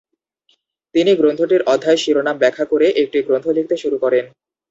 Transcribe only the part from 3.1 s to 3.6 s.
গ্রন্থ